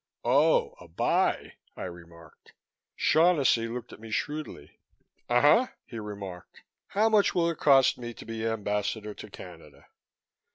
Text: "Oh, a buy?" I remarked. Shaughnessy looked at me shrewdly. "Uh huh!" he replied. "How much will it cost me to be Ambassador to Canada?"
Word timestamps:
"Oh, 0.25 0.73
a 0.79 0.87
buy?" 0.87 1.57
I 1.77 1.83
remarked. 1.83 2.53
Shaughnessy 2.95 3.67
looked 3.67 3.93
at 3.93 3.99
me 3.99 4.09
shrewdly. 4.09 4.79
"Uh 5.29 5.41
huh!" 5.41 5.67
he 5.85 5.99
replied. 5.99 6.41
"How 6.87 7.07
much 7.07 7.35
will 7.35 7.51
it 7.51 7.59
cost 7.59 7.99
me 7.99 8.11
to 8.15 8.25
be 8.25 8.43
Ambassador 8.43 9.13
to 9.13 9.29
Canada?" 9.29 9.85